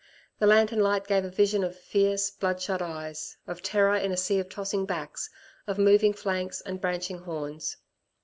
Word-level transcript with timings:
The 0.39 0.47
lantern 0.47 0.79
light 0.79 1.05
gave 1.05 1.23
a 1.23 1.29
vision 1.29 1.63
of 1.63 1.75
fierce, 1.77 2.31
bloodshot 2.31 2.81
eyes 2.81 3.37
of 3.45 3.61
terror 3.61 3.95
in 3.95 4.11
a 4.11 4.17
sea 4.17 4.39
of 4.39 4.49
tossing 4.49 4.83
backs, 4.87 5.29
of 5.67 5.77
moving 5.77 6.11
flanks, 6.13 6.59
and 6.61 6.81
branching 6.81 7.19
horns. 7.19 7.77